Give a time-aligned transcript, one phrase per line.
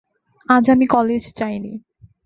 [0.49, 1.73] আজ আমি কলেজে যাই নি।